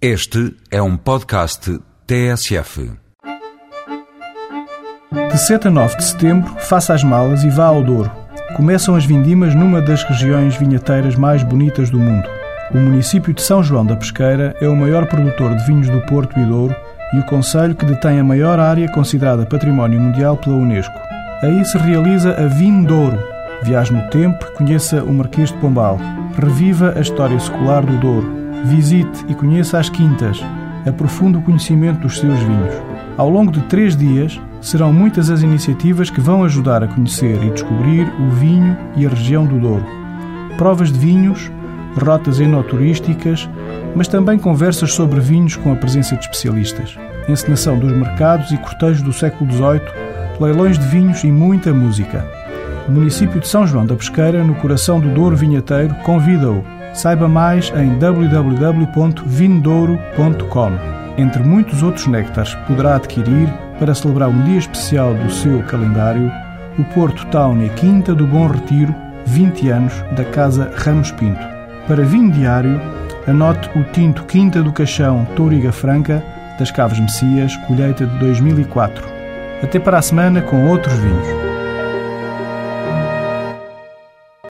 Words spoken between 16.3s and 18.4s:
e Douro e o concelho que detém a